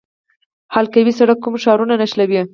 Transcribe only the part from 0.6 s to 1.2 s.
حلقوي